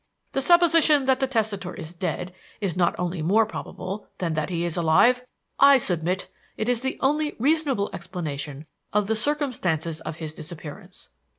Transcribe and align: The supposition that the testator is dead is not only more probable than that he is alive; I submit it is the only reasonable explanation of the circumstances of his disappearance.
The 0.31 0.41
supposition 0.41 1.05
that 1.05 1.19
the 1.19 1.27
testator 1.27 1.75
is 1.75 1.93
dead 1.93 2.33
is 2.59 2.75
not 2.75 2.95
only 2.97 3.21
more 3.21 3.45
probable 3.45 4.07
than 4.17 4.33
that 4.33 4.49
he 4.49 4.65
is 4.65 4.75
alive; 4.75 5.23
I 5.59 5.77
submit 5.77 6.27
it 6.57 6.67
is 6.67 6.81
the 6.81 6.97
only 7.01 7.35
reasonable 7.37 7.91
explanation 7.93 8.65
of 8.93 9.05
the 9.05 9.15
circumstances 9.15 10.01
of 10.01 10.15
his 10.15 10.33
disappearance. 10.33 11.09